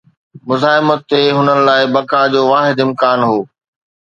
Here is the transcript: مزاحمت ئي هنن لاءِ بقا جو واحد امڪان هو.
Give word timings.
مزاحمت 0.47 1.01
ئي 1.13 1.21
هنن 1.37 1.57
لاءِ 1.67 1.81
بقا 1.93 2.21
جو 2.33 2.41
واحد 2.51 2.77
امڪان 2.85 3.19
هو. 3.29 3.39